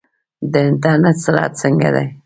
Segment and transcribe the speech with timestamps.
[0.51, 2.05] د انټرنیټ سرعت څنګه دی؟